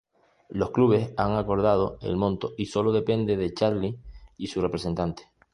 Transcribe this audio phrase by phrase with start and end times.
[0.49, 3.99] Los clubes han acordado el monto y sólo depende de Charlie
[4.35, 5.29] y su representante.